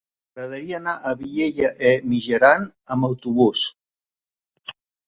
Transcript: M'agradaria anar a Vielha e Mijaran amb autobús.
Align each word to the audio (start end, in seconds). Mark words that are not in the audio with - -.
M'agradaria 0.37 0.79
anar 0.81 0.95
a 1.09 1.13
Vielha 1.19 1.71
e 1.91 1.93
Mijaran 2.15 2.67
amb 2.97 3.13
autobús. 3.13 3.71